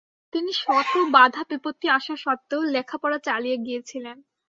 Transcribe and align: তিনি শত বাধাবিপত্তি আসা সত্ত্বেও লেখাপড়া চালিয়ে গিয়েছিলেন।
তিনি 0.33 0.51
শত 0.55 0.91
বাধাবিপত্তি 1.15 1.87
আসা 1.97 2.15
সত্ত্বেও 2.17 2.61
লেখাপড়া 2.73 3.17
চালিয়ে 3.27 3.57
গিয়েছিলেন। 3.65 4.17